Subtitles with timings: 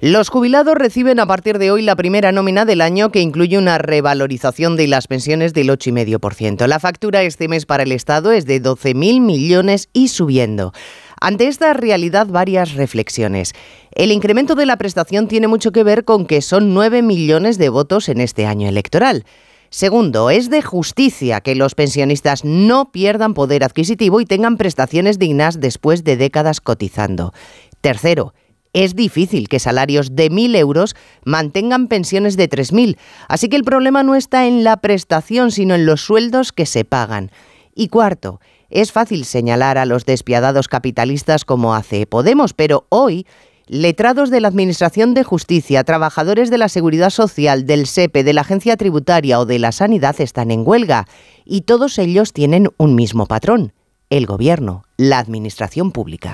[0.00, 3.78] Los jubilados reciben a partir de hoy la primera nómina del año que incluye una
[3.78, 6.66] revalorización de las pensiones del 8,5%.
[6.66, 10.72] La factura este mes para el Estado es de 12.000 millones y subiendo.
[11.20, 13.52] Ante esta realidad, varias reflexiones.
[13.92, 17.68] El incremento de la prestación tiene mucho que ver con que son 9 millones de
[17.68, 19.24] votos en este año electoral.
[19.72, 25.60] Segundo, es de justicia que los pensionistas no pierdan poder adquisitivo y tengan prestaciones dignas
[25.60, 27.32] después de décadas cotizando.
[27.80, 28.34] Tercero,
[28.72, 30.94] es difícil que salarios de 1.000 euros
[31.24, 32.96] mantengan pensiones de 3.000,
[33.28, 36.84] así que el problema no está en la prestación, sino en los sueldos que se
[36.84, 37.30] pagan.
[37.74, 43.26] Y cuarto, es fácil señalar a los despiadados capitalistas como hace Podemos, pero hoy
[43.66, 48.40] letrados de la Administración de Justicia, trabajadores de la Seguridad Social, del SEPE, de la
[48.40, 51.06] Agencia Tributaria o de la Sanidad están en huelga
[51.44, 53.72] y todos ellos tienen un mismo patrón,
[54.10, 56.32] el Gobierno, la Administración Pública.